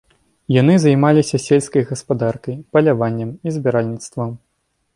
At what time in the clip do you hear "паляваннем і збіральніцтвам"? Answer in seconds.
2.77-4.35